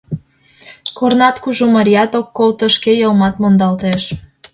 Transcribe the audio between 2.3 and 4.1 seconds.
колто, шке йылмат мондалтеш.